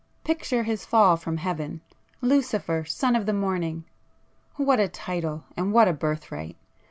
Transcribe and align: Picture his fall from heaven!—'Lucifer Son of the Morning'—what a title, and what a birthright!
Picture 0.23 0.63
his 0.63 0.83
fall 0.83 1.15
from 1.15 1.37
heaven!—'Lucifer 1.37 2.85
Son 2.85 3.15
of 3.15 3.27
the 3.27 3.33
Morning'—what 3.33 4.79
a 4.79 4.87
title, 4.87 5.43
and 5.55 5.73
what 5.73 5.87
a 5.87 5.93
birthright! 5.93 6.57